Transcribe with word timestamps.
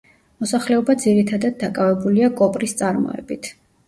მოსახლეობა 0.43 0.95
ძირითადად 1.03 1.59
დაკავებულია 1.63 2.31
კოპრის 2.39 2.73
წარმოებით. 2.81 3.51